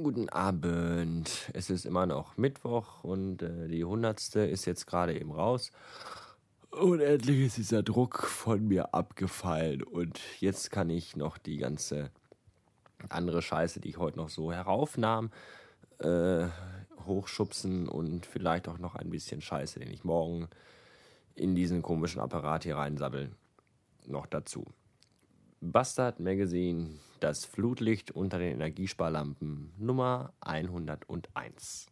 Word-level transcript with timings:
Guten 0.00 0.28
Abend. 0.28 1.50
Es 1.54 1.70
ist 1.70 1.84
immer 1.84 2.06
noch 2.06 2.36
Mittwoch 2.36 3.02
und 3.02 3.42
äh, 3.42 3.66
die 3.66 3.84
hundertste 3.84 4.40
ist 4.40 4.64
jetzt 4.64 4.86
gerade 4.86 5.18
eben 5.18 5.32
raus. 5.32 5.72
Und 6.70 7.00
endlich 7.00 7.40
ist 7.40 7.56
dieser 7.56 7.82
Druck 7.82 8.22
von 8.22 8.68
mir 8.68 8.94
abgefallen 8.94 9.82
und 9.82 10.20
jetzt 10.38 10.70
kann 10.70 10.88
ich 10.88 11.16
noch 11.16 11.36
die 11.36 11.56
ganze 11.56 12.12
andere 13.08 13.42
Scheiße, 13.42 13.80
die 13.80 13.88
ich 13.88 13.98
heute 13.98 14.18
noch 14.18 14.28
so 14.28 14.52
heraufnahm, 14.52 15.32
äh, 15.98 16.46
hochschubsen 17.04 17.88
und 17.88 18.24
vielleicht 18.24 18.68
auch 18.68 18.78
noch 18.78 18.94
ein 18.94 19.10
bisschen 19.10 19.40
Scheiße, 19.40 19.80
den 19.80 19.90
ich 19.90 20.04
morgen 20.04 20.48
in 21.34 21.56
diesen 21.56 21.82
komischen 21.82 22.20
Apparat 22.20 22.62
hier 22.62 22.76
reinsabbeln. 22.76 23.34
Noch 24.06 24.26
dazu. 24.26 24.64
Bastard 25.60 26.20
Magazine, 26.20 26.86
das 27.18 27.44
Flutlicht 27.44 28.12
unter 28.12 28.38
den 28.38 28.52
Energiesparlampen 28.52 29.72
Nummer 29.76 30.32
101. 30.40 31.86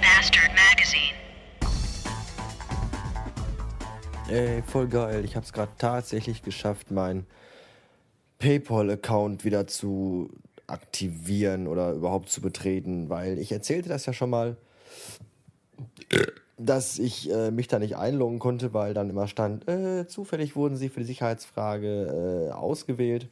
Bastard 0.00 0.50
Magazine. 0.50 1.14
Ey, 4.28 4.62
voll 4.62 4.88
geil. 4.88 5.24
Ich 5.24 5.36
hab's 5.36 5.52
gerade 5.52 5.70
tatsächlich 5.78 6.42
geschafft, 6.42 6.90
meinen 6.90 7.28
PayPal-Account 8.40 9.44
wieder 9.44 9.68
zu 9.68 10.28
aktivieren 10.66 11.68
oder 11.68 11.92
überhaupt 11.92 12.30
zu 12.30 12.40
betreten, 12.40 13.08
weil 13.08 13.38
ich 13.38 13.52
erzählte 13.52 13.88
das 13.88 14.06
ja 14.06 14.12
schon 14.12 14.30
mal 14.30 14.56
dass 16.58 16.98
ich 16.98 17.30
äh, 17.30 17.50
mich 17.50 17.68
da 17.68 17.78
nicht 17.78 17.96
einloggen 17.96 18.38
konnte, 18.38 18.72
weil 18.74 18.94
dann 18.94 19.10
immer 19.10 19.26
stand, 19.26 19.68
äh, 19.68 20.06
zufällig 20.06 20.54
wurden 20.56 20.76
sie 20.76 20.88
für 20.88 21.00
die 21.00 21.06
Sicherheitsfrage 21.06 22.48
äh, 22.48 22.52
ausgewählt. 22.52 23.28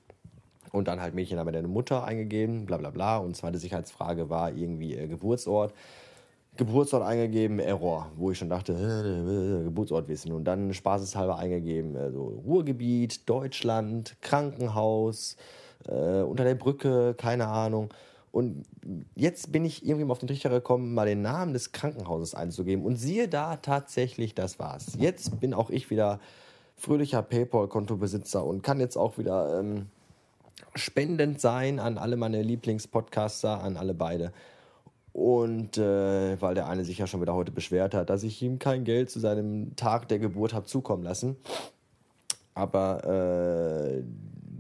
Und 0.73 0.87
dann 0.87 1.01
halt 1.01 1.15
Mädchenname 1.15 1.51
deine 1.51 1.67
Mutter 1.67 2.05
eingegeben, 2.05 2.65
bla 2.65 2.77
bla 2.77 2.91
bla. 2.91 3.19
Und 3.19 3.37
zweite 3.37 3.59
Sicherheitsfrage 3.59 4.31
war 4.31 4.53
irgendwie 4.53 4.95
äh, 4.95 5.09
Geburtsort. 5.09 5.75
Geburtsort 6.57 7.03
eingegeben, 7.03 7.59
Error, 7.59 8.11
wo 8.17 8.31
ich 8.31 8.39
schon 8.39 8.51
dachte, 8.51 8.73
äh, 8.73 9.65
Geburtsort 9.65 10.09
wissen. 10.09 10.33
Und 10.33 10.45
dann 10.45 10.73
spaßeshalber 10.73 11.39
eingegeben, 11.39 11.97
also 11.97 12.41
Ruhrgebiet, 12.47 13.29
Deutschland, 13.29 14.17
Krankenhaus, 14.21 15.37
äh, 15.89 16.23
unter 16.23 16.45
der 16.45 16.55
Brücke, 16.55 17.15
keine 17.17 17.49
Ahnung. 17.49 17.91
Und 18.33 18.65
jetzt 19.17 19.51
bin 19.51 19.65
ich 19.65 19.85
irgendwie 19.85 20.05
mal 20.05 20.13
auf 20.13 20.19
den 20.19 20.29
Trichter 20.29 20.51
gekommen, 20.51 20.95
mal 20.95 21.07
den 21.07 21.23
Namen 21.23 21.53
des 21.53 21.73
Krankenhauses 21.73 22.35
einzugeben. 22.35 22.85
Und 22.85 22.97
siehe 22.97 23.29
da, 23.29 23.57
tatsächlich, 23.57 24.35
das 24.35 24.59
war's. 24.59 24.97
Jetzt 24.99 25.41
bin 25.41 25.53
auch 25.53 25.71
ich 25.71 25.91
wieder 25.91 26.21
fröhlicher 26.77 27.23
PayPal-Kontobesitzer 27.23 28.45
und 28.45 28.63
kann 28.63 28.79
jetzt 28.79 28.97
auch 28.97 29.19
wieder 29.19 29.59
ähm, 29.59 29.87
spendend 30.75 31.41
sein 31.41 31.81
an 31.81 31.99
alle 31.99 32.17
meine 32.17 32.43
Lieblingspodcaster, 32.43 33.63
an 33.63 33.77
alle 33.77 33.95
beide. 33.95 34.33
Und 35.13 35.77
äh, 35.77 36.41
weil 36.41 36.55
der 36.55 36.69
eine 36.69 36.85
sich 36.85 36.99
ja 36.99 37.09
schon 37.09 37.21
wieder 37.21 37.35
heute 37.35 37.51
beschwert 37.51 37.95
hat, 37.95 38.11
dass 38.11 38.23
ich 38.23 38.41
ihm 38.43 38.61
kein 38.61 38.85
Geld 38.85 39.11
zu 39.11 39.19
seinem 39.19 39.75
Tag 39.75 40.09
der 40.09 40.21
Geburt 40.21 40.55
habe 40.55 40.67
zukommen 40.67 41.03
lassen. 41.03 41.37
Aber 42.55 43.05
äh, 43.05 44.03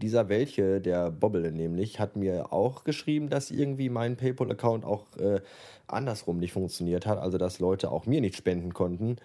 dieser 0.00 0.28
welche, 0.28 0.80
der 0.80 1.10
Bobble 1.10 1.52
nämlich, 1.52 2.00
hat 2.00 2.16
mir 2.16 2.52
auch 2.52 2.84
geschrieben, 2.84 3.28
dass 3.28 3.50
irgendwie 3.50 3.88
mein 3.88 4.16
PayPal-Account 4.16 4.84
auch 4.84 5.04
äh, 5.16 5.40
andersrum 5.86 6.38
nicht 6.38 6.52
funktioniert 6.52 7.06
hat, 7.06 7.18
also 7.18 7.38
dass 7.38 7.60
Leute 7.60 7.90
auch 7.90 8.06
mir 8.06 8.20
nicht 8.20 8.36
spenden 8.36 8.74
konnten. 8.74 9.16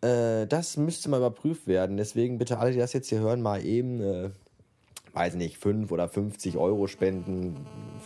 Äh, 0.00 0.46
das 0.46 0.76
müsste 0.76 1.08
mal 1.08 1.18
überprüft 1.18 1.66
werden. 1.66 1.96
Deswegen 1.96 2.38
bitte 2.38 2.58
alle, 2.58 2.72
die 2.72 2.78
das 2.78 2.92
jetzt 2.92 3.08
hier 3.08 3.20
hören, 3.20 3.42
mal 3.42 3.64
eben, 3.64 4.00
äh, 4.00 4.30
weiß 5.12 5.34
nicht, 5.34 5.58
5 5.58 5.90
oder 5.90 6.08
50 6.08 6.56
Euro 6.56 6.86
spenden 6.86 7.56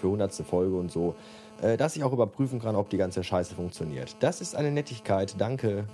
für 0.01 0.07
100. 0.07 0.33
Folge 0.47 0.77
und 0.77 0.91
so, 0.91 1.15
äh, 1.61 1.77
dass 1.77 1.97
ich 1.97 2.05
auch 2.05 2.13
überprüfen 2.13 2.61
kann, 2.61 2.77
ob 2.77 2.91
die 2.91 2.97
ganze 2.97 3.23
Scheiße 3.23 3.55
funktioniert. 3.55 4.17
Das 4.21 4.41
ist 4.41 4.57
eine 4.57 4.71
Nettigkeit. 4.71 5.35
Danke. 5.39 5.87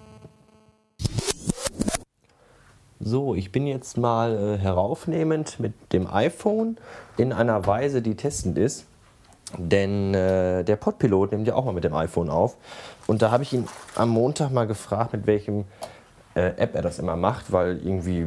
So, 3.09 3.35
ich 3.35 3.51
bin 3.53 3.67
jetzt 3.67 3.97
mal 3.97 4.37
äh, 4.37 4.59
heraufnehmend 4.59 5.59
mit 5.59 5.73
dem 5.95 6.07
iPhone 6.07 6.77
in 7.17 7.33
einer 7.33 7.67
Weise, 7.67 8.03
die 8.03 8.17
testend 8.17 8.59
ist. 8.59 8.85
Denn 9.57 10.13
äh, 10.13 10.63
der 10.63 10.77
Podpilot 10.77 11.33
nimmt 11.33 11.49
ja 11.49 11.55
auch 11.55 11.65
mal 11.65 11.73
mit 11.73 11.85
dem 11.85 11.95
iPhone 11.95 12.29
auf. 12.29 12.57
Und 13.07 13.23
da 13.23 13.31
habe 13.31 13.45
ich 13.45 13.55
ihn 13.55 13.67
am 13.95 14.11
Montag 14.11 14.51
mal 14.51 14.67
gefragt, 14.67 15.15
mit 15.15 15.27
welchem 15.27 15.65
äh, 16.35 16.49
App 16.59 16.75
er 16.75 16.83
das 16.83 16.99
immer 16.99 17.17
macht, 17.17 17.51
weil 17.51 17.79
irgendwie 17.79 18.27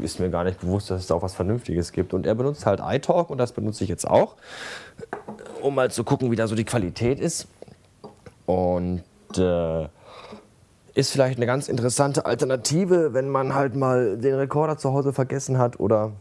ist 0.00 0.18
mir 0.18 0.30
gar 0.30 0.44
nicht 0.44 0.60
bewusst, 0.60 0.90
dass 0.90 1.02
es 1.02 1.06
da 1.06 1.16
auch 1.16 1.22
was 1.22 1.34
Vernünftiges 1.34 1.92
gibt. 1.92 2.14
Und 2.14 2.26
er 2.26 2.34
benutzt 2.34 2.64
halt 2.64 2.80
iTalk 2.82 3.28
und 3.28 3.36
das 3.36 3.52
benutze 3.52 3.84
ich 3.84 3.90
jetzt 3.90 4.08
auch, 4.08 4.36
um 5.60 5.74
mal 5.74 5.90
zu 5.90 6.04
gucken, 6.04 6.30
wie 6.30 6.36
da 6.36 6.46
so 6.46 6.54
die 6.54 6.64
Qualität 6.64 7.20
ist. 7.20 7.48
Und 8.46 9.02
äh, 9.36 9.88
ist 10.94 11.12
vielleicht 11.12 11.38
eine 11.38 11.46
ganz 11.46 11.68
interessante 11.68 12.26
Alternative, 12.26 13.14
wenn 13.14 13.28
man 13.28 13.54
halt 13.54 13.74
mal 13.74 14.16
den 14.18 14.34
Rekorder 14.34 14.76
zu 14.76 14.92
Hause 14.92 15.12
vergessen 15.12 15.58
hat 15.58 15.78
oder 15.78 16.12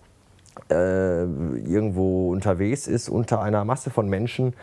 äh, 0.70 1.24
irgendwo 1.24 2.32
unterwegs 2.32 2.88
ist 2.88 3.10
unter 3.10 3.42
einer 3.42 3.66
Masse 3.66 3.90
von 3.90 4.08
Menschen 4.08 4.54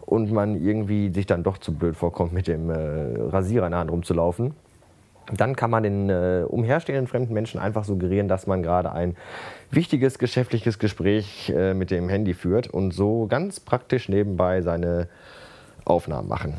und 0.00 0.30
man 0.30 0.54
irgendwie 0.54 1.12
sich 1.12 1.26
dann 1.26 1.42
doch 1.42 1.58
zu 1.58 1.74
blöd 1.74 1.96
vorkommt, 1.96 2.32
mit 2.32 2.46
dem 2.46 2.70
äh, 2.70 2.74
Rasierer 3.30 3.66
in 3.66 3.72
der 3.72 3.80
Hand 3.80 3.90
rumzulaufen. 3.90 4.54
Dann 5.34 5.56
kann 5.56 5.70
man 5.70 5.82
den 5.82 6.08
äh, 6.08 6.44
umherstehenden 6.46 7.08
fremden 7.08 7.34
Menschen 7.34 7.58
einfach 7.58 7.84
suggerieren, 7.84 8.28
dass 8.28 8.46
man 8.46 8.62
gerade 8.62 8.92
ein 8.92 9.16
wichtiges 9.72 10.20
geschäftliches 10.20 10.78
Gespräch 10.78 11.50
äh, 11.50 11.74
mit 11.74 11.90
dem 11.90 12.08
Handy 12.08 12.34
führt 12.34 12.68
und 12.68 12.92
so 12.92 13.26
ganz 13.26 13.58
praktisch 13.58 14.08
nebenbei 14.08 14.62
seine 14.62 15.08
Aufnahmen 15.84 16.28
machen 16.28 16.54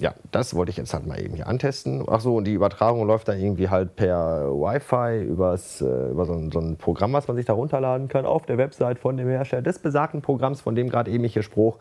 ja, 0.00 0.14
das 0.30 0.54
wollte 0.54 0.70
ich 0.70 0.76
jetzt 0.76 0.94
halt 0.94 1.06
mal 1.06 1.20
eben 1.20 1.34
hier 1.34 1.46
antesten. 1.46 2.08
Achso, 2.08 2.36
und 2.36 2.44
die 2.44 2.54
Übertragung 2.54 3.06
läuft 3.06 3.28
dann 3.28 3.38
irgendwie 3.38 3.68
halt 3.68 3.94
per 3.94 4.48
Wi-Fi 4.50 5.22
übers, 5.24 5.80
äh, 5.80 6.10
über 6.10 6.24
so 6.24 6.32
ein, 6.32 6.50
so 6.50 6.60
ein, 6.60 6.76
Programm, 6.76 7.12
was 7.12 7.28
man 7.28 7.36
sich 7.36 7.46
da 7.46 7.52
runterladen 7.52 8.08
kann 8.08 8.26
auf 8.26 8.46
der 8.46 8.58
Website 8.58 8.98
von 8.98 9.16
dem 9.16 9.28
Hersteller 9.28 9.62
des 9.62 9.78
besagten 9.78 10.22
Programms, 10.22 10.60
von 10.60 10.74
dem 10.74 10.88
gerade 10.88 11.10
eben 11.10 11.24
ich 11.24 11.34
hier 11.34 11.42
spruch. 11.42 11.78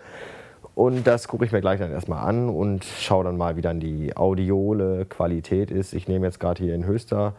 Und 0.76 1.06
das 1.08 1.28
gucke 1.28 1.46
ich 1.46 1.52
mir 1.52 1.62
gleich 1.62 1.80
dann 1.80 1.92
erstmal 1.92 2.24
an 2.28 2.50
und 2.50 2.86
schaue 2.86 3.24
dann 3.24 3.38
mal, 3.38 3.56
wie 3.58 3.62
dann 3.62 3.80
die 3.80 4.16
audiole 4.16 5.06
Qualität 5.06 5.70
ist. 5.72 5.94
Ich 5.94 6.08
nehme 6.08 6.26
jetzt 6.26 6.40
gerade 6.40 6.64
hier 6.64 6.76
in 6.76 6.86
höchster 6.86 7.34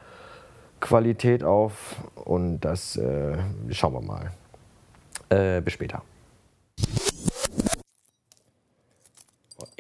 Qualität 0.81 1.45
auf 1.45 1.97
und 2.25 2.61
das 2.61 2.97
äh, 2.97 3.39
schauen 3.71 3.95
wir 3.95 4.03
mal. 4.03 4.31
Äh, 5.31 5.61
bis 5.63 5.75
später. 5.75 6.03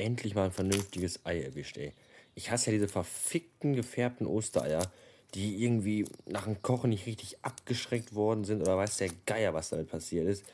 Endlich 0.03 0.35
mal 0.35 0.47
ein 0.47 0.53
vernünftiges 0.53 1.25
Ei 1.25 1.43
erwischt, 1.43 1.79
ey. 1.79 1.93
Ich 2.35 2.51
hasse 2.51 2.67
ja 2.67 2.73
diese 2.73 2.89
verfickten, 2.89 3.75
gefärbten 3.75 4.27
Ostereier, 4.27 4.91
die 5.35 5.63
irgendwie 5.63 6.07
nach 6.27 6.45
dem 6.45 6.63
Kochen 6.63 6.91
nicht 6.91 7.07
richtig 7.07 7.37
abgeschreckt 7.43 8.15
worden 8.15 8.45
sind 8.45 8.62
oder 8.62 8.77
weiß 8.77 8.99
der 8.99 9.11
Geier, 9.27 9.55
was 9.55 9.71
damit 9.71 9.91
passiert 9.91 10.27
ist. 10.27 10.45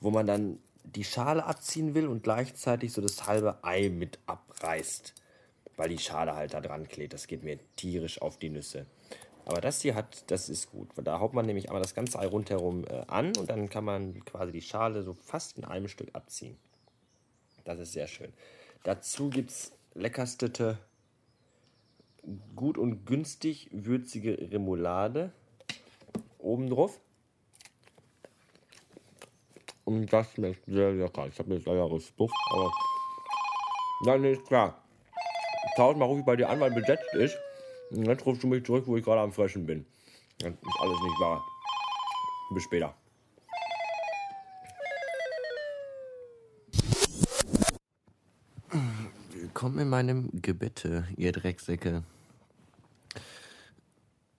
Wo 0.00 0.10
man 0.10 0.26
dann 0.26 0.58
die 0.84 1.04
Schale 1.04 1.44
abziehen 1.44 1.94
will 1.94 2.06
und 2.06 2.22
gleichzeitig 2.22 2.92
so 2.92 3.00
das 3.02 3.26
halbe 3.26 3.62
Ei 3.62 3.88
mit 3.88 4.18
abreißt. 4.26 5.14
Weil 5.76 5.90
die 5.90 5.98
Schale 5.98 6.34
halt 6.34 6.54
da 6.54 6.60
dran 6.60 6.88
klebt. 6.88 7.12
Das 7.12 7.26
geht 7.26 7.42
mir 7.42 7.58
tierisch 7.76 8.20
auf 8.20 8.38
die 8.38 8.50
Nüsse. 8.50 8.86
Aber 9.46 9.60
das 9.60 9.80
hier 9.80 9.94
hat, 9.94 10.30
das 10.30 10.48
ist 10.48 10.70
gut. 10.70 10.88
Da 10.96 11.18
haut 11.18 11.32
man 11.32 11.46
nämlich 11.46 11.68
einmal 11.68 11.82
das 11.82 11.94
ganze 11.94 12.18
Ei 12.18 12.26
rundherum 12.26 12.84
äh, 12.84 13.02
an 13.08 13.34
und 13.36 13.48
dann 13.48 13.68
kann 13.68 13.84
man 13.84 14.24
quasi 14.24 14.52
die 14.52 14.62
Schale 14.62 15.02
so 15.02 15.14
fast 15.14 15.58
in 15.58 15.64
einem 15.64 15.88
Stück 15.88 16.10
abziehen. 16.12 16.56
Das 17.64 17.78
ist 17.78 17.92
sehr 17.92 18.06
schön. 18.06 18.32
Dazu 18.82 19.28
gibt 19.28 19.50
es 19.50 19.72
leckerste, 19.94 20.78
gut 22.56 22.78
und 22.78 23.04
günstig 23.04 23.68
würzige 23.72 24.50
Remoulade 24.50 25.32
obendrauf. 26.38 27.00
Und 29.84 30.06
das 30.12 30.32
schmeckt 30.32 30.64
sehr 30.66 30.92
lecker. 30.92 31.26
Ich 31.26 31.38
habe 31.38 31.54
jetzt 31.54 31.66
leider 31.66 31.88
gespuckt, 31.88 32.34
aber 32.52 32.70
nein, 34.04 34.24
ist 34.24 34.46
klar. 34.46 34.82
Tausendmal 35.76 36.08
rufe 36.08 36.20
ich 36.20 36.26
bei 36.26 36.36
dir 36.36 36.48
an, 36.48 36.60
weil 36.60 36.70
besetzt 36.70 37.12
ist. 37.14 37.36
Und 37.90 38.06
jetzt 38.06 38.24
rufst 38.24 38.42
du 38.42 38.46
mich 38.46 38.64
zurück, 38.64 38.84
wo 38.86 38.96
ich 38.96 39.04
gerade 39.04 39.20
am 39.20 39.32
Fressen 39.32 39.66
bin. 39.66 39.84
Das 40.38 40.52
ist 40.52 40.80
alles 40.80 41.00
nicht 41.02 41.20
wahr. 41.20 41.44
Bis 42.54 42.62
später. 42.64 42.99
Willkommen 49.50 49.80
in 49.80 49.88
meinem 49.88 50.30
Gebette, 50.30 51.08
ihr 51.16 51.32
Drecksäcke. 51.32 52.04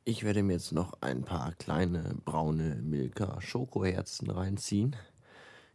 Ich 0.05 0.23
werde 0.23 0.41
mir 0.41 0.53
jetzt 0.53 0.71
noch 0.71 0.93
ein 1.01 1.23
paar 1.23 1.51
kleine 1.55 2.15
braune 2.23 2.75
Milka 2.81 3.41
Schokoherzen 3.41 4.29
reinziehen, 4.29 4.95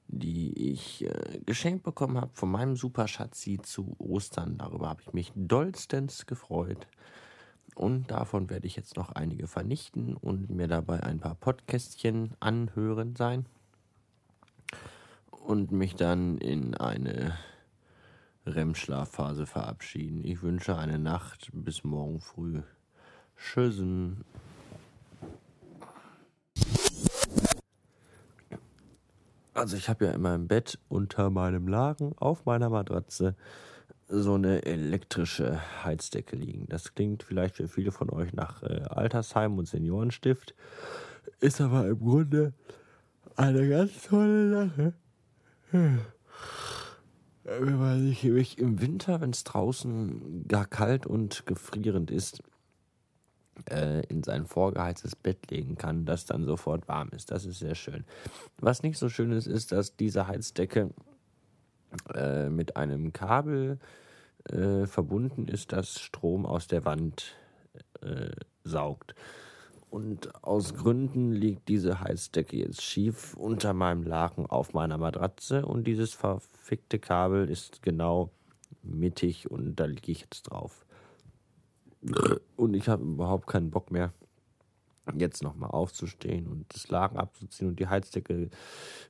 die 0.09 0.73
ich 0.73 1.05
äh, 1.05 1.41
geschenkt 1.45 1.83
bekommen 1.83 2.17
habe 2.19 2.31
von 2.33 2.51
meinem 2.51 2.77
Super 2.77 3.09
Schatzi 3.09 3.61
zu 3.63 3.95
Ostern. 3.99 4.57
Darüber 4.57 4.89
habe 4.89 5.03
ich 5.03 5.13
mich 5.13 5.33
dollstens 5.35 6.25
gefreut. 6.25 6.87
Und 7.75 8.11
davon 8.11 8.49
werde 8.49 8.67
ich 8.67 8.75
jetzt 8.75 8.97
noch 8.97 9.13
einige 9.13 9.49
vernichten 9.49 10.17
und 10.17 10.49
mir 10.49 10.67
dabei 10.67 11.03
ein 11.03 11.21
paar 11.21 11.35
Podcastchen 11.35 12.33
anhören 12.41 13.17
sein. 13.17 13.45
Und 15.31 15.73
mich 15.73 15.95
dann 15.95 16.39
in 16.39 16.75
eine 16.75 17.37
REM-Schlafphase 18.47 19.47
verabschieden. 19.47 20.25
Ich 20.25 20.43
wünsche 20.43 20.77
eine 20.77 20.99
Nacht 20.99 21.51
bis 21.53 21.85
morgen 21.85 22.21
früh. 22.21 22.63
Tschüssen. 23.37 24.25
Also 29.53 29.77
ich 29.77 29.89
habe 29.89 30.07
ja 30.07 30.13
in 30.13 30.21
meinem 30.21 30.49
Bett 30.49 30.79
unter 30.89 31.31
meinem 31.31 31.67
Laken 31.67 32.13
auf 32.19 32.45
meiner 32.45 32.69
Matratze 32.69 33.35
so 34.09 34.35
eine 34.35 34.65
elektrische 34.65 35.61
Heizdecke 35.83 36.37
liegen. 36.37 36.67
Das 36.69 36.95
klingt 36.95 37.23
vielleicht 37.23 37.57
für 37.57 37.67
viele 37.67 37.91
von 37.91 38.11
euch 38.11 38.33
nach 38.33 38.63
äh, 38.63 38.83
Altersheim 38.89 39.59
und 39.59 39.67
Seniorenstift, 39.67 40.55
ist 41.41 41.61
aber 41.61 41.89
im 41.89 41.99
Grunde 41.99 42.53
eine 43.35 43.69
ganz 43.69 44.03
tolle 44.03 44.51
Sache. 45.73 46.03
Wenn 47.49 47.79
man 47.79 48.01
sich 48.01 48.59
im 48.59 48.81
Winter, 48.81 49.21
wenn 49.21 49.31
es 49.31 49.45
draußen 49.45 50.49
gar 50.49 50.67
kalt 50.67 51.07
und 51.07 51.47
gefrierend 51.47 52.11
ist, 52.11 52.43
äh, 53.71 54.05
in 54.07 54.25
sein 54.25 54.47
vorgeheiztes 54.47 55.15
Bett 55.15 55.49
legen 55.51 55.77
kann, 55.77 56.05
das 56.07 56.27
dann 56.27 56.45
sofort 56.45 56.89
warm 56.89 57.11
ist. 57.11 57.31
Das 57.31 57.45
ist 57.45 57.61
sehr 57.61 57.77
schön. 57.77 58.05
Was 58.59 58.83
nicht 58.83 58.99
so 58.99 59.09
schön 59.09 59.31
ist, 59.31 59.47
ist, 59.47 59.71
dass 59.71 59.97
diese 59.97 60.27
Heizdecke 60.27 60.91
äh, 62.15 62.49
mit 62.49 62.77
einem 62.77 63.13
Kabel 63.13 63.79
äh, 64.51 64.87
verbunden 64.87 65.47
ist, 65.47 65.73
das 65.73 66.01
Strom 66.01 66.47
aus 66.47 66.67
der 66.67 66.85
Wand 66.85 67.37
äh, 68.03 68.31
saugt. 68.65 69.15
Und 69.97 70.45
aus 70.45 70.75
Gründen 70.75 71.33
liegt 71.33 71.71
diese 71.71 72.01
Heizdecke 72.01 72.59
jetzt 72.59 72.83
schief 72.83 73.33
unter 73.33 73.73
meinem 73.73 74.03
Laken 74.03 74.45
auf 74.45 74.75
meiner 74.75 74.99
Matratze 74.99 75.65
und 75.65 75.87
dieses 75.87 76.13
verfickte 76.13 76.99
Kabel 76.99 77.49
ist 77.49 77.81
genau 77.81 78.29
mittig 78.83 79.51
und 79.51 79.77
da 79.77 79.87
liege 79.87 80.13
ich 80.13 80.21
jetzt 80.21 80.43
drauf. 80.43 80.85
Und 82.57 82.75
ich 82.75 82.91
habe 82.91 83.05
überhaupt 83.05 83.47
keinen 83.47 83.71
Bock 83.71 83.91
mehr, 83.91 84.13
jetzt 85.15 85.43
nochmal 85.43 85.71
aufzustehen 85.71 86.47
und 86.47 86.67
das 86.75 86.89
Laken 86.89 87.19
abzuziehen 87.19 87.69
und 87.69 87.79
die 87.79 87.87
Heizdecke 87.87 88.51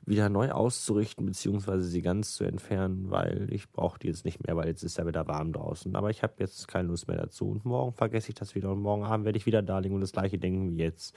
wieder 0.04 0.28
neu 0.28 0.50
auszurichten, 0.50 1.24
beziehungsweise 1.24 1.84
sie 1.84 2.02
ganz 2.02 2.34
zu 2.34 2.44
entfernen, 2.44 3.10
weil 3.10 3.48
ich 3.50 3.70
brauche 3.70 3.98
die 3.98 4.08
jetzt 4.08 4.24
nicht 4.24 4.46
mehr, 4.46 4.56
weil 4.56 4.68
jetzt 4.68 4.82
ist 4.82 4.98
ja 4.98 5.06
wieder 5.06 5.26
warm 5.26 5.52
draußen. 5.52 5.94
Aber 5.96 6.10
ich 6.10 6.22
habe 6.22 6.34
jetzt 6.38 6.68
keine 6.68 6.88
Lust 6.88 7.08
mehr 7.08 7.16
dazu 7.16 7.48
und 7.48 7.64
morgen 7.64 7.92
vergesse 7.92 8.28
ich 8.28 8.34
das 8.34 8.54
wieder 8.54 8.70
und 8.70 8.80
morgen 8.80 9.04
Abend 9.04 9.24
werde 9.24 9.38
ich 9.38 9.46
wieder 9.46 9.62
da 9.62 9.78
liegen 9.78 9.94
und 9.94 10.02
das 10.02 10.12
gleiche 10.12 10.38
denken 10.38 10.76
wie 10.76 10.82
jetzt, 10.82 11.16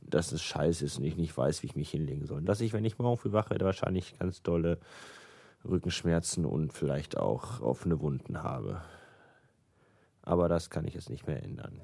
dass 0.00 0.32
es 0.32 0.42
scheiße 0.42 0.84
ist 0.84 0.98
und 0.98 1.04
ich 1.04 1.16
nicht 1.16 1.36
weiß, 1.36 1.62
wie 1.62 1.66
ich 1.66 1.76
mich 1.76 1.90
hinlegen 1.90 2.26
soll. 2.26 2.42
Dass 2.42 2.60
ich, 2.60 2.72
wenn 2.72 2.84
ich 2.84 2.98
morgen 2.98 3.18
früh 3.18 3.32
wache, 3.32 3.56
wahrscheinlich 3.60 4.18
ganz 4.18 4.42
dolle 4.42 4.78
Rückenschmerzen 5.64 6.46
und 6.46 6.72
vielleicht 6.72 7.16
auch 7.16 7.60
offene 7.60 8.00
Wunden 8.00 8.42
habe. 8.42 8.80
Aber 10.22 10.48
das 10.48 10.70
kann 10.70 10.86
ich 10.86 10.94
jetzt 10.94 11.10
nicht 11.10 11.26
mehr 11.26 11.42
ändern. 11.42 11.80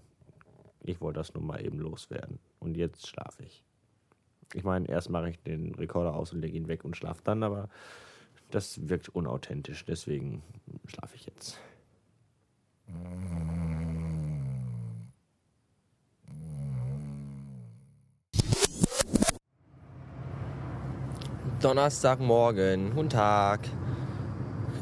Ich 0.86 1.00
wollte 1.00 1.18
das 1.18 1.32
nur 1.32 1.42
mal 1.42 1.64
eben 1.64 1.78
loswerden. 1.78 2.38
Und 2.60 2.76
jetzt 2.76 3.06
schlafe 3.06 3.42
ich. 3.42 3.64
Ich 4.52 4.64
meine, 4.64 4.86
erst 4.88 5.08
mache 5.08 5.30
ich 5.30 5.42
den 5.42 5.74
Rekorder 5.74 6.14
aus 6.14 6.32
und 6.32 6.40
lege 6.40 6.56
ihn 6.58 6.68
weg 6.68 6.84
und 6.84 6.96
schlafe 6.96 7.22
dann, 7.24 7.42
aber 7.42 7.70
das 8.50 8.86
wirkt 8.88 9.08
unauthentisch. 9.08 9.84
Deswegen 9.86 10.42
schlafe 10.86 11.16
ich 11.16 11.24
jetzt. 11.24 11.58
Donnerstagmorgen, 21.62 22.94
guten 22.94 23.08
Tag. 23.08 23.60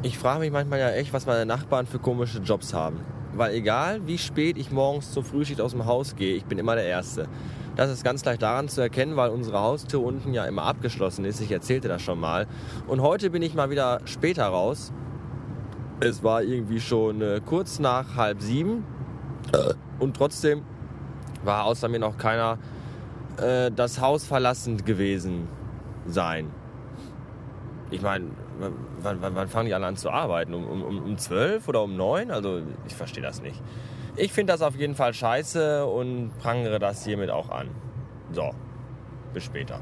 Ich 0.02 0.18
frage 0.18 0.40
mich 0.40 0.50
manchmal 0.50 0.80
ja 0.80 0.90
echt, 0.90 1.12
was 1.12 1.26
meine 1.26 1.46
Nachbarn 1.46 1.86
für 1.86 2.00
komische 2.00 2.40
Jobs 2.40 2.74
haben. 2.74 3.11
Weil 3.34 3.54
egal 3.54 4.06
wie 4.06 4.18
spät 4.18 4.58
ich 4.58 4.70
morgens 4.70 5.12
zur 5.12 5.24
Frühschicht 5.24 5.60
aus 5.60 5.72
dem 5.72 5.86
Haus 5.86 6.16
gehe, 6.16 6.36
ich 6.36 6.44
bin 6.44 6.58
immer 6.58 6.74
der 6.74 6.84
Erste. 6.84 7.28
Das 7.76 7.90
ist 7.90 8.04
ganz 8.04 8.24
leicht 8.24 8.42
daran 8.42 8.68
zu 8.68 8.82
erkennen, 8.82 9.16
weil 9.16 9.30
unsere 9.30 9.60
Haustür 9.60 10.02
unten 10.02 10.34
ja 10.34 10.44
immer 10.44 10.64
abgeschlossen 10.64 11.24
ist. 11.24 11.40
Ich 11.40 11.50
erzählte 11.50 11.88
das 11.88 12.02
schon 12.02 12.20
mal. 12.20 12.46
Und 12.86 13.00
heute 13.00 13.30
bin 13.30 13.40
ich 13.40 13.54
mal 13.54 13.70
wieder 13.70 14.02
später 14.04 14.44
raus. 14.44 14.92
Es 16.00 16.22
war 16.22 16.42
irgendwie 16.42 16.80
schon 16.80 17.22
äh, 17.22 17.40
kurz 17.44 17.78
nach 17.78 18.16
halb 18.16 18.42
sieben. 18.42 18.84
Und 19.98 20.16
trotzdem 20.16 20.62
war 21.44 21.64
außer 21.64 21.88
mir 21.88 21.98
noch 21.98 22.18
keiner 22.18 22.58
äh, 23.38 23.70
das 23.70 24.00
Haus 24.00 24.24
verlassend 24.24 24.84
gewesen 24.84 25.48
sein. 26.06 26.50
Ich 27.90 28.02
meine, 28.02 28.26
wann, 28.58 29.22
wann, 29.22 29.34
wann, 29.34 29.48
fangen 29.48 29.66
die 29.66 29.74
alle 29.74 29.86
an 29.86 29.96
zu 29.96 30.10
arbeiten? 30.10 30.54
Um, 30.54 30.82
um, 30.82 31.02
um 31.04 31.18
12 31.18 31.68
oder 31.68 31.82
um 31.82 31.96
9? 31.96 32.30
Also 32.30 32.62
ich 32.86 32.94
verstehe 32.94 33.22
das 33.22 33.42
nicht. 33.42 33.60
Ich 34.16 34.32
finde 34.32 34.52
das 34.52 34.62
auf 34.62 34.76
jeden 34.76 34.94
Fall 34.94 35.14
scheiße 35.14 35.86
und 35.86 36.36
prangere 36.38 36.78
das 36.78 37.04
hiermit 37.04 37.30
auch 37.30 37.48
an. 37.48 37.70
So, 38.30 38.50
bis 39.32 39.44
später. 39.44 39.80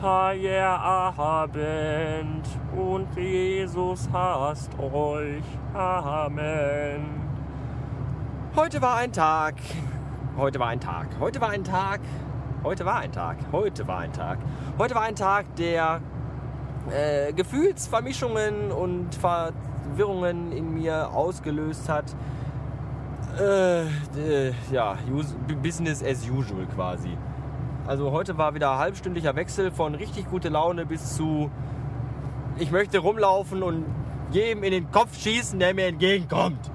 Feierabend 0.00 1.56
und 2.76 3.06
Jesus 3.16 4.08
hasst 4.12 4.70
euch. 4.78 5.44
Amen. 5.72 7.24
Heute 8.54 8.82
war 8.82 8.96
ein 8.96 9.12
Tag. 9.12 9.54
Heute 10.36 10.58
war 10.58 10.68
ein 10.68 10.80
Tag. 10.80 11.08
Heute 11.20 11.40
war 11.40 11.50
ein 11.50 11.64
Tag 11.64 12.00
Heute 12.64 12.86
war 12.86 12.96
ein 12.96 13.12
Tag. 13.12 13.36
Heute 13.52 13.86
war 13.86 13.98
ein 13.98 14.12
Tag. 14.14 14.38
Heute 14.78 14.94
war 14.94 15.02
ein 15.02 15.14
Tag, 15.14 15.54
der 15.56 16.00
äh, 16.90 17.34
Gefühlsvermischungen 17.34 18.72
und 18.72 19.14
Verwirrungen 19.14 20.50
in 20.50 20.72
mir 20.72 21.10
ausgelöst 21.10 21.90
hat. 21.90 22.06
Äh, 23.38 23.82
äh, 23.82 24.54
ja, 24.72 24.96
Business 25.62 26.02
as 26.02 26.26
usual 26.26 26.64
quasi. 26.74 27.18
Also 27.86 28.10
heute 28.12 28.38
war 28.38 28.54
wieder 28.54 28.78
halbstündlicher 28.78 29.36
Wechsel 29.36 29.70
von 29.70 29.94
richtig 29.94 30.30
gute 30.30 30.48
Laune 30.48 30.86
bis 30.86 31.16
zu 31.16 31.50
ich 32.56 32.70
möchte 32.70 32.98
rumlaufen 32.98 33.62
und 33.62 33.84
jedem 34.30 34.62
in 34.62 34.70
den 34.70 34.90
Kopf 34.90 35.18
schießen, 35.18 35.58
der 35.58 35.74
mir 35.74 35.86
entgegenkommt. 35.86 36.70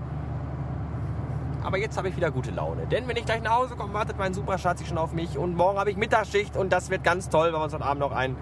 Aber 1.64 1.78
jetzt 1.78 1.98
habe 1.98 2.10
ich 2.10 2.16
wieder 2.16 2.32
gute 2.32 2.52
Laune. 2.52 2.88
Denn 2.88 3.08
wenn 3.08 3.18
ich 3.18 3.26
gleich 3.26 3.42
nach 3.42 3.58
Hause 3.58 3.76
komme, 3.76 3.94
wartet 3.94 4.18
mein 4.18 4.34
Superschatz 4.34 4.86
schon 4.88 4.98
auf 4.98 5.14
mich. 5.14 5.38
Und 5.38 5.56
morgen 5.56 5.78
habe 5.78 5.92
ich 5.92 5.98
Mittagsschicht 5.98 6.56
und 6.58 6.72
das 6.72 6.90
wird 6.90 7.04
ganz 7.04 7.30
toll, 7.30 7.52
weil 7.52 7.60
wir 7.60 7.64
uns 7.64 7.74
heute 7.74 7.86
Abend 7.86 8.00
noch 8.00 8.12
einen 8.12 8.36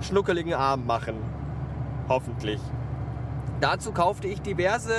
schnuckeligen 0.00 0.54
Abend 0.54 0.86
machen. 0.86 1.14
Hoffentlich. 2.08 2.60
Dazu 3.60 3.92
kaufte 3.92 4.28
ich 4.28 4.40
diverse 4.42 4.92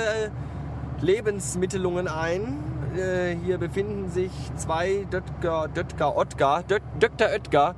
Lebensmittelungen 1.00 2.08
ein. 2.08 2.58
Äh, 2.96 3.36
hier 3.44 3.58
befinden 3.58 4.10
sich 4.10 4.32
zwei 4.56 5.06
Döttger, 5.10 5.68
Döttger, 5.68 6.16
Ottgar, 6.16 6.62
Dötter 6.62 7.30
Oetker 7.32 7.74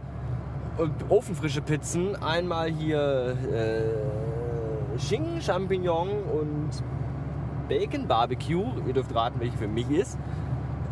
und 0.78 0.92
ofenfrische 1.10 1.60
Pizzen. 1.60 2.16
Einmal 2.16 2.70
hier 2.70 3.36
äh, 3.52 4.98
Schinken, 4.98 5.40
Champignon 5.40 6.08
und 6.08 6.70
Bacon 7.72 8.06
Barbecue. 8.06 8.66
Ihr 8.86 8.92
dürft 8.92 9.14
raten, 9.14 9.40
welche 9.40 9.56
für 9.56 9.66
mich 9.66 9.88
ist. 9.90 10.18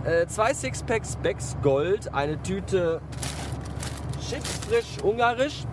Äh, 0.05 0.27
zwei 0.29 0.55
Sixpacks 0.55 1.17
Becks 1.17 1.55
Gold, 1.63 2.15
eine 2.15 2.43
Tüte 2.43 3.03
Chips 4.19 4.61
frisch 4.67 4.97
ungarisch. 5.03 5.65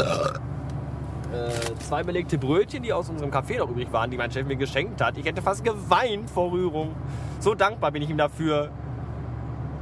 Äh, 0.00 1.74
zwei 1.78 2.02
belegte 2.02 2.38
Brötchen, 2.38 2.82
die 2.82 2.92
aus 2.92 3.08
unserem 3.08 3.30
Café 3.30 3.58
noch 3.58 3.70
übrig 3.70 3.92
waren, 3.92 4.10
die 4.10 4.16
mein 4.16 4.32
Chef 4.32 4.48
mir 4.48 4.56
geschenkt 4.56 5.00
hat. 5.00 5.16
Ich 5.16 5.26
hätte 5.26 5.42
fast 5.42 5.62
geweint 5.62 6.28
vor 6.28 6.50
Rührung. 6.50 6.96
So 7.38 7.54
dankbar 7.54 7.92
bin 7.92 8.02
ich 8.02 8.10
ihm 8.10 8.18
dafür 8.18 8.70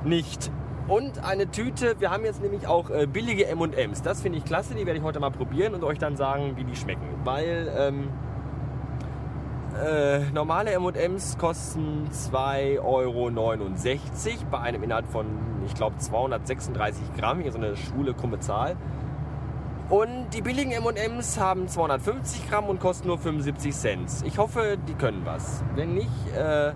nicht. 0.04 0.50
Und 0.88 1.24
eine 1.24 1.50
Tüte, 1.50 1.98
wir 2.00 2.10
haben 2.10 2.24
jetzt 2.26 2.42
nämlich 2.42 2.66
auch 2.66 2.90
äh, 2.90 3.06
billige 3.06 3.46
M&M's. 3.46 4.02
Das 4.02 4.20
finde 4.20 4.38
ich 4.38 4.44
klasse, 4.44 4.74
die 4.74 4.84
werde 4.84 4.98
ich 4.98 5.04
heute 5.04 5.20
mal 5.20 5.30
probieren 5.30 5.74
und 5.74 5.84
euch 5.84 5.98
dann 5.98 6.16
sagen, 6.16 6.52
wie 6.56 6.64
die 6.64 6.76
schmecken. 6.76 7.08
Weil 7.24 7.72
ähm, 7.74 8.08
äh, 9.84 10.20
normale 10.32 10.72
M&M's 10.72 11.38
kosten 11.38 12.08
2,69 12.10 12.80
Euro 12.82 13.30
bei 14.50 14.58
einem 14.60 14.82
Inhalt 14.82 15.06
von, 15.06 15.26
ich 15.66 15.74
glaube, 15.74 15.96
236 15.98 17.02
Gramm. 17.16 17.40
Hier 17.40 17.52
so 17.52 17.58
eine 17.58 17.76
schwule, 17.76 18.14
krumme 18.14 18.40
Zahl. 18.40 18.76
Und 19.88 20.30
die 20.34 20.42
billigen 20.42 20.72
M&M's 20.72 21.38
haben 21.38 21.68
250 21.68 22.48
Gramm 22.50 22.64
und 22.64 22.80
kosten 22.80 23.06
nur 23.08 23.18
75 23.18 23.74
Cent. 23.74 24.10
Ich 24.24 24.38
hoffe, 24.38 24.76
die 24.88 24.94
können 24.94 25.22
was. 25.24 25.62
Wenn 25.74 25.94
nicht, 25.94 26.10
äh, 26.36 26.72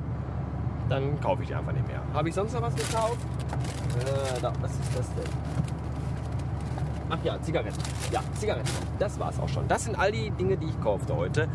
dann 0.89 1.21
kaufe 1.21 1.43
ich 1.43 1.49
die 1.49 1.55
einfach 1.55 1.73
nicht 1.73 1.87
mehr. 1.89 2.03
Habe 2.15 2.29
ich 2.29 2.35
sonst 2.35 2.53
noch 2.53 2.63
was 2.63 2.75
gekauft? 2.75 3.19
Äh, 3.99 4.41
da, 4.41 4.53
was 4.61 4.71
ist 4.73 4.99
das 4.99 5.15
denn? 5.15 5.25
Ach 7.11 7.19
ja, 7.25 7.43
Zigaretten. 7.43 7.79
Ja, 8.13 8.21
Zigaretten. 8.39 8.71
Das 9.01 9.19
war 9.19 9.31
es 9.31 9.41
auch 9.41 9.49
schon. 9.49 9.67
Das 9.67 9.85
sind 9.85 9.99
all 9.99 10.13
die 10.13 10.31
Dinge, 10.31 10.57
die 10.57 10.67
ich 10.67 10.81
kaufte 10.81 11.17
heute 11.17 11.49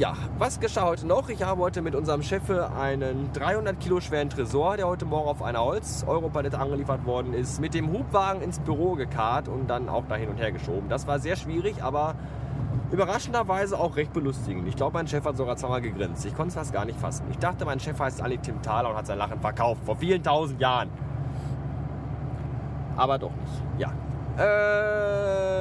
Ja, 0.00 0.14
was 0.38 0.58
geschah 0.58 0.86
heute 0.86 1.06
noch? 1.06 1.28
Ich 1.28 1.42
habe 1.42 1.60
heute 1.60 1.82
mit 1.82 1.94
unserem 1.94 2.22
Chef 2.22 2.48
einen 2.48 3.34
300 3.34 3.78
Kilo 3.78 4.00
schweren 4.00 4.30
Tresor, 4.30 4.78
der 4.78 4.86
heute 4.86 5.04
Morgen 5.04 5.28
auf 5.28 5.42
einer 5.42 5.62
Holz-Europalette 5.62 6.58
angeliefert 6.58 7.04
worden 7.04 7.34
ist, 7.34 7.60
mit 7.60 7.74
dem 7.74 7.92
Hubwagen 7.92 8.40
ins 8.40 8.60
Büro 8.60 8.94
gekarrt 8.94 9.46
und 9.46 9.68
dann 9.68 9.90
auch 9.90 10.04
da 10.08 10.14
hin 10.14 10.30
und 10.30 10.38
her 10.38 10.52
geschoben. 10.52 10.88
Das 10.88 11.06
war 11.06 11.18
sehr 11.18 11.36
schwierig, 11.36 11.82
aber 11.82 12.14
überraschenderweise 12.90 13.78
auch 13.78 13.96
recht 13.96 14.14
belustigend. 14.14 14.66
Ich 14.68 14.76
glaube, 14.76 14.94
mein 14.94 15.06
Chef 15.06 15.22
hat 15.22 15.36
sogar 15.36 15.56
zweimal 15.56 15.82
gegrinst. 15.82 16.24
Ich 16.24 16.34
konnte 16.34 16.48
es 16.48 16.54
fast 16.54 16.72
gar 16.72 16.86
nicht 16.86 16.98
fassen. 16.98 17.26
Ich 17.30 17.36
dachte, 17.36 17.66
mein 17.66 17.78
Chef 17.78 18.00
heißt 18.00 18.22
Ali 18.22 18.38
Tim 18.38 18.62
Thaler 18.62 18.88
und 18.88 18.96
hat 18.96 19.06
sein 19.06 19.18
Lachen 19.18 19.38
verkauft. 19.38 19.82
Vor 19.84 19.96
vielen 19.96 20.22
tausend 20.22 20.62
Jahren. 20.62 20.88
Aber 22.96 23.18
doch 23.18 23.32
nicht. 23.32 23.62
Ja. 23.76 23.92
Äh, 24.38 25.60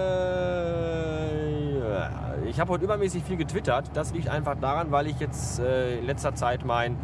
ich 2.50 2.60
habe 2.60 2.72
heute 2.72 2.86
übermäßig 2.86 3.24
viel 3.24 3.38
getwittert. 3.38 3.92
Das 3.94 4.14
liegt 4.14 4.28
einfach 4.28 4.56
daran, 4.56 4.92
weil 4.92 5.08
ich 5.08 5.20
jetzt 5.20 5.60
äh, 5.60 6.00
in 6.00 6.06
letzter 6.06 6.34
Zeit 6.34 6.66
mein 6.66 6.98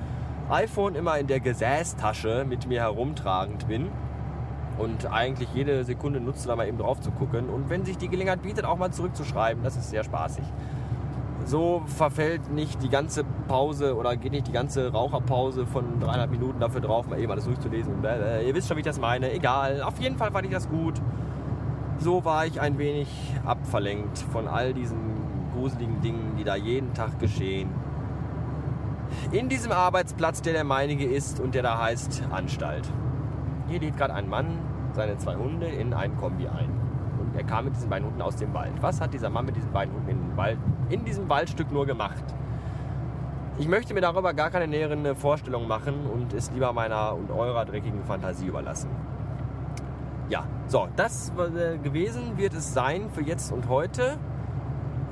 iPhone 0.50 0.96
immer 0.96 1.18
in 1.18 1.28
der 1.28 1.40
Gesäßtasche 1.40 2.46
mit 2.48 2.68
mir 2.68 2.82
herumtragend 2.82 3.68
bin 3.68 3.90
und 4.78 5.12
eigentlich 5.12 5.50
jede 5.54 5.84
Sekunde 5.84 6.20
nutze, 6.20 6.48
da 6.48 6.56
mal 6.56 6.68
eben 6.68 6.78
drauf 6.78 7.00
zu 7.00 7.12
gucken. 7.12 7.50
Und 7.50 7.70
wenn 7.70 7.86
sich 7.86 7.98
die 7.98 8.10
Gelegenheit 8.10 8.42
bietet, 8.42 8.66
auch 8.66 8.78
mal 8.78 8.92
zurückzuschreiben, 8.92 9.64
das 9.64 9.78
ist 9.78 9.90
sehr 9.90 10.04
spaßig. 10.04 10.44
So 11.46 11.84
verfällt 11.86 12.52
nicht 12.52 12.82
die 12.82 12.90
ganze 12.90 13.24
Pause 13.48 13.96
oder 13.96 14.16
geht 14.18 14.32
nicht 14.32 14.48
die 14.48 14.52
ganze 14.52 14.92
Raucherpause 14.92 15.68
von 15.68 16.00
dreieinhalb 16.00 16.32
Minuten 16.32 16.60
dafür 16.60 16.82
drauf, 16.82 17.08
mal 17.08 17.20
eben 17.20 17.32
alles 17.32 17.46
durchzulesen. 17.46 18.04
Ihr 18.04 18.56
wisst 18.56 18.68
schon, 18.68 18.78
wie 18.78 18.82
ich 18.82 18.86
das 18.86 19.00
meine. 19.00 19.32
Egal. 19.32 19.84
Auf 19.84 20.00
jeden 20.00 20.18
Fall 20.18 20.32
fand 20.32 20.48
ich 20.48 20.52
das 20.52 20.68
gut. 20.68 21.00
So 22.00 22.26
war 22.26 22.46
ich 22.46 22.60
ein 22.60 22.78
wenig 22.78 23.08
abverlenkt 23.46 24.18
von 24.18 24.48
all 24.48 24.74
diesen 24.74 25.15
gruseligen 25.56 26.02
Dingen, 26.02 26.36
die 26.38 26.44
da 26.44 26.56
jeden 26.56 26.94
Tag 26.94 27.20
geschehen. 27.20 27.70
In 29.32 29.50
diesem 29.50 29.72
Arbeitsplatz, 29.72 30.42
der 30.42 30.54
der 30.54 30.64
meinige 30.64 31.06
ist 31.06 31.40
und 31.40 31.56
der 31.56 31.64
da 31.64 31.82
heißt 31.82 32.24
Anstalt. 32.32 32.92
Hier 33.68 33.80
lädt 33.80 33.98
gerade 33.98 34.14
ein 34.14 34.30
Mann 34.30 34.60
seine 34.94 35.18
zwei 35.18 35.36
Hunde 35.36 35.68
in 35.68 35.94
einen 35.94 36.18
Kombi 36.18 36.48
ein. 36.48 36.70
Und 37.20 37.36
er 37.36 37.44
kam 37.44 37.66
mit 37.66 37.76
diesen 37.76 37.90
beiden 37.90 38.08
Hunden 38.08 38.22
aus 38.22 38.36
dem 38.36 38.54
Wald. 38.54 38.74
Was 38.82 39.02
hat 39.02 39.14
dieser 39.14 39.30
Mann 39.30 39.46
mit 39.46 39.56
diesen 39.56 39.72
beiden 39.72 39.94
Hunden 39.94 40.10
in, 40.10 40.38
Wald, 40.38 40.58
in 40.90 41.06
diesem 41.06 41.30
Waldstück 41.30 41.72
nur 41.72 41.86
gemacht? 41.86 42.24
Ich 43.58 43.68
möchte 43.68 43.94
mir 43.94 44.02
darüber 44.02 44.34
gar 44.34 44.50
keine 44.50 44.68
näheren 44.68 45.16
Vorstellungen 45.16 45.68
machen 45.68 46.06
und 46.14 46.34
es 46.34 46.52
lieber 46.52 46.74
meiner 46.74 47.16
und 47.16 47.32
eurer 47.32 47.64
dreckigen 47.64 48.04
Fantasie 48.04 48.48
überlassen. 48.48 48.90
Ja, 50.28 50.44
so, 50.68 50.88
das 50.96 51.32
äh, 51.38 51.78
gewesen 51.78 52.38
wird 52.38 52.54
es 52.54 52.74
sein 52.74 53.10
für 53.12 53.22
jetzt 53.22 53.52
und 53.52 53.70
heute. 53.70 54.18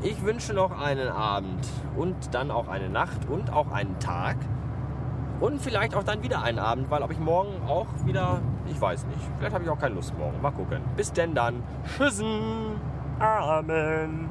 Ich 0.06 0.22
wünsche 0.22 0.54
noch 0.54 0.78
einen 0.78 1.08
Abend 1.08 1.66
und 1.96 2.34
dann 2.34 2.52
auch 2.52 2.68
eine 2.68 2.90
Nacht 2.90 3.30
und 3.30 3.50
auch 3.54 3.72
einen 3.72 3.98
Tag. 4.00 4.36
Und 5.40 5.62
vielleicht 5.62 5.96
auch 5.96 6.04
dann 6.04 6.22
wieder 6.22 6.44
einen 6.44 6.60
Abend, 6.60 6.92
weil 6.92 7.02
ob 7.04 7.12
ich 7.12 7.20
morgen 7.20 7.54
auch 7.70 7.88
wieder, 8.06 8.42
ich 8.70 8.80
weiß 8.82 9.06
nicht. 9.06 9.22
Vielleicht 9.38 9.54
habe 9.54 9.64
ich 9.64 9.70
auch 9.70 9.80
keine 9.80 9.96
Lust 9.96 10.14
morgen. 10.18 10.42
Mal 10.42 10.52
gucken. 10.52 10.82
Bis 10.98 11.14
denn 11.14 11.34
dann. 11.34 11.64
Tschüssen. 11.96 12.82
Amen. 13.18 14.30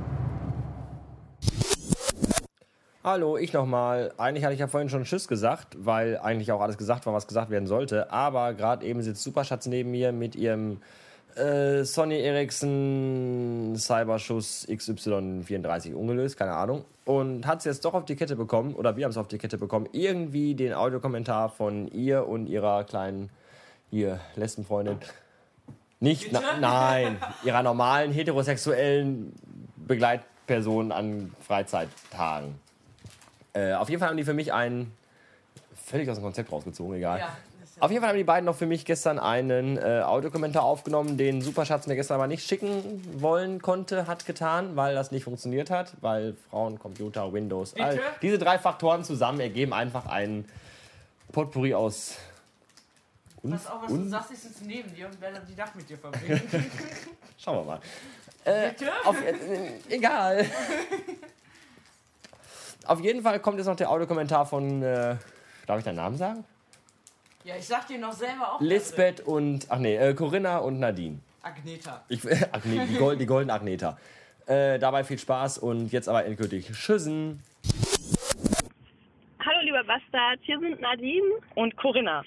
Hallo, 3.03 3.39
ich 3.39 3.55
nochmal. 3.55 4.13
Eigentlich 4.19 4.45
hatte 4.45 4.53
ich 4.53 4.61
ja 4.61 4.69
vorhin 4.69 4.91
schon 4.91 5.05
Tschüss 5.05 5.27
gesagt, 5.27 5.79
weil 5.79 6.19
eigentlich 6.19 6.53
auch 6.53 6.61
alles 6.61 6.77
gesagt 6.77 7.07
war, 7.07 7.15
was 7.15 7.27
gesagt 7.27 7.49
werden 7.49 7.67
sollte. 7.67 8.13
Aber 8.13 8.53
gerade 8.53 8.85
eben 8.85 9.01
sitzt 9.01 9.23
Superschatz 9.23 9.65
neben 9.65 9.91
mir 9.91 10.13
mit 10.13 10.37
ihrem 10.37 10.83
äh, 11.37 11.85
Sony 11.85 12.21
Ericsson 12.21 13.75
Cyberschuss 13.77 14.67
XY34 14.69 15.95
ungelöst, 15.95 16.37
keine 16.37 16.53
Ahnung. 16.53 16.85
Und 17.05 17.47
hat 17.47 17.61
es 17.61 17.65
jetzt 17.65 17.85
doch 17.85 17.95
auf 17.95 18.05
die 18.05 18.17
Kette 18.17 18.37
bekommen, 18.37 18.75
oder 18.75 18.97
wir 18.97 19.05
haben 19.05 19.11
es 19.11 19.17
auf 19.17 19.29
die 19.29 19.39
Kette 19.39 19.59
bekommen, 19.59 19.89
irgendwie 19.93 20.55
den 20.55 20.73
Audiokommentar 20.73 21.49
von 21.49 21.89
ihr 21.89 22.27
und 22.29 22.47
ihrer 22.47 22.85
kleinen, 22.85 23.31
hier, 23.91 24.21
Lesbenfreundin. 24.37 24.99
Nicht, 26.01 26.33
na, 26.33 26.41
nein, 26.61 27.17
ihrer 27.45 27.63
normalen 27.63 28.13
heterosexuellen 28.13 29.33
Begleitperson 29.77 30.93
an 30.93 31.33
Freizeittagen. 31.47 32.57
Äh, 33.53 33.75
auf 33.75 33.89
jeden 33.89 34.01
Fall 34.01 34.09
haben 34.09 34.17
die 34.17 34.25
für 34.25 34.35
mich 34.35 34.53
einen 34.53 34.93
völlig 35.75 36.09
aus 36.09 36.17
dem 36.17 36.25
Konzept 36.25 36.51
rausgezogen, 36.51 36.97
egal. 36.97 37.19
Ja, 37.21 37.37
Auf 37.83 37.91
jeden 37.91 38.01
Fall 38.01 38.11
haben 38.11 38.17
die 38.17 38.23
beiden 38.23 38.45
noch 38.45 38.55
für 38.55 38.67
mich 38.67 38.85
gestern 38.85 39.19
einen 39.19 39.77
äh, 39.77 40.03
Audiokommentar 40.05 40.63
aufgenommen, 40.63 41.17
den 41.17 41.43
Superschatz 41.43 41.89
mir 41.89 41.97
gestern 41.97 42.15
aber 42.15 42.29
nicht 42.29 42.47
schicken 42.47 43.03
wollen 43.21 43.61
konnte, 43.61 44.07
hat 44.07 44.25
getan, 44.25 44.77
weil 44.77 44.95
das 44.95 45.11
nicht 45.11 45.25
funktioniert 45.25 45.69
hat, 45.69 45.95
weil 46.01 46.37
Frauen, 46.49 46.79
Computer, 46.79 47.33
Windows, 47.33 47.75
all, 47.75 47.99
diese 48.23 48.39
drei 48.39 48.61
Faktoren 48.61 49.03
zusammen 49.03 49.41
ergeben 49.41 49.73
einfach 49.73 50.07
einen 50.07 50.45
Potpourri 51.33 51.75
aus. 51.75 52.19
Pass 53.51 53.67
auf, 53.67 53.83
was 53.83 53.93
du 53.93 54.09
sagst, 54.09 54.31
ich 54.31 54.39
sitze 54.39 54.65
neben 54.65 54.95
dir 54.95 55.07
und 55.07 55.21
werde 55.21 55.43
die 55.51 55.57
Nacht 55.57 55.75
mit 55.75 55.91
dir 55.91 55.99
verbringen. 55.99 56.41
Schauen 57.37 57.57
wir 57.57 57.65
mal. 57.65 57.81
Äh, 58.45 58.71
Bitte? 58.71 58.91
auf, 59.05 59.17
äh, 59.25 59.35
egal. 59.89 60.45
auf 62.87 63.01
jeden 63.01 63.23
Fall 63.23 63.39
kommt 63.39 63.59
jetzt 63.59 63.67
noch 63.67 63.77
der 63.77 63.89
Audiokommentar 63.89 64.47
von, 64.47 64.83
äh, 64.83 65.17
darf 65.67 65.79
ich 65.79 65.85
deinen 65.85 65.95
Namen 65.95 66.17
sagen? 66.17 66.45
Ja, 67.45 67.57
ich 67.57 67.67
sag 67.67 67.89
dir 67.89 67.99
noch 67.99 68.13
selber 68.13 68.55
auch. 68.55 68.61
Lisbeth 68.61 69.21
und, 69.21 69.67
ach 69.69 69.79
nee, 69.79 69.97
äh, 69.97 70.15
Corinna 70.15 70.59
und 70.59 70.79
Nadine. 70.79 71.19
Agneta. 71.43 72.05
Ich, 72.09 72.25
Agne, 72.53 72.87
die, 72.87 72.95
Gold, 72.97 73.21
die 73.21 73.27
goldene 73.27 73.53
Agneta. 73.53 73.99
Äh, 74.47 74.79
dabei 74.79 75.03
viel 75.03 75.19
Spaß 75.19 75.59
und 75.59 75.93
jetzt 75.93 76.09
aber 76.09 76.25
endgültig 76.25 76.71
Tschüssen. 76.73 77.43
Hallo 79.45 79.61
lieber 79.65 79.83
Bastard, 79.83 80.39
hier 80.43 80.59
sind 80.61 80.81
Nadine. 80.81 81.27
und 81.57 81.77
Corinna. 81.77 82.23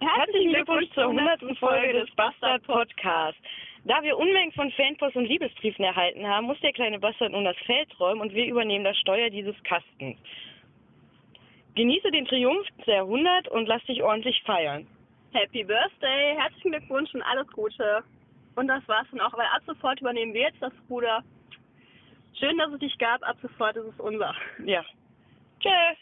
Herzlichen 0.00 0.52
Glückwunsch 0.52 0.90
zur 0.94 1.04
100. 1.04 1.58
Folge 1.58 1.92
des 1.92 2.10
Bastard 2.16 2.62
Podcasts. 2.64 3.40
Da 3.84 4.02
wir 4.02 4.16
Unmengen 4.16 4.52
von 4.52 4.70
Fanpost 4.72 5.16
und 5.16 5.26
Liebesbriefen 5.26 5.84
erhalten 5.84 6.26
haben, 6.26 6.46
muss 6.46 6.58
der 6.60 6.72
kleine 6.72 6.98
Bastard 6.98 7.32
nun 7.32 7.44
das 7.44 7.56
Feld 7.66 7.88
räumen 8.00 8.22
und 8.22 8.34
wir 8.34 8.46
übernehmen 8.46 8.84
das 8.84 8.96
Steuer 8.98 9.28
dieses 9.30 9.54
Kastens. 9.64 10.16
Genieße 11.76 12.10
den 12.10 12.24
Triumph 12.24 12.66
der 12.86 13.02
100 13.02 13.48
und 13.48 13.66
lass 13.66 13.84
dich 13.84 14.02
ordentlich 14.02 14.42
feiern. 14.44 14.86
Happy 15.32 15.62
Birthday, 15.62 16.34
herzlichen 16.34 16.72
Glückwunsch 16.72 17.12
und 17.14 17.20
alles 17.22 17.46
Gute. 17.48 18.02
Und 18.54 18.68
das 18.68 18.86
war's 18.88 19.06
dann 19.10 19.20
auch, 19.20 19.34
weil 19.34 19.46
ab 19.54 19.60
sofort 19.66 20.00
übernehmen 20.00 20.32
wir 20.32 20.40
jetzt 20.42 20.62
das 20.62 20.72
Ruder. 20.88 21.22
Schön, 22.38 22.56
dass 22.56 22.72
es 22.72 22.78
dich 22.78 22.96
gab, 22.96 23.22
ab 23.28 23.36
sofort 23.42 23.76
ist 23.76 23.92
es 23.92 24.00
unser. 24.00 24.34
Ja. 24.64 24.82
Tschüss. 25.60 25.98